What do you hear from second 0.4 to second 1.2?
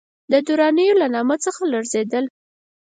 درانیو له